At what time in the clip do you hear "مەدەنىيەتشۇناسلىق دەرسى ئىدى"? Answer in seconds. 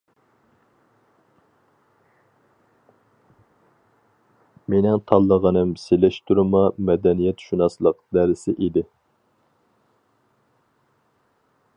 6.89-8.85